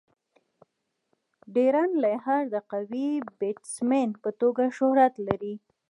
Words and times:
ډیرن 1.55 1.89
لیهر 2.03 2.43
د 2.53 2.55
قوي 2.71 3.09
بيټسمېن 3.39 4.09
په 4.23 4.29
توګه 4.41 4.63
شهرت 4.77 5.13
لري. 5.27 5.53